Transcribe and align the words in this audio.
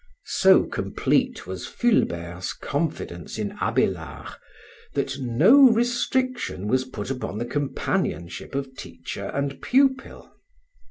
So 0.25 0.63
complete 0.63 1.45
was 1.45 1.67
Fulbert's 1.67 2.53
confidence 2.53 3.37
in 3.37 3.51
Abélard, 3.57 4.33
that 4.95 5.19
no 5.19 5.69
restriction 5.69 6.67
was 6.67 6.85
put 6.85 7.11
upon 7.11 7.37
the 7.37 7.45
companionship 7.45 8.55
of 8.55 8.75
teacher 8.75 9.25
and 9.25 9.61
pupil. 9.61 10.33